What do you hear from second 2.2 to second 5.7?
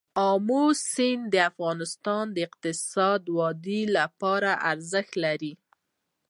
د اقتصادي ودې لپاره ارزښت لري.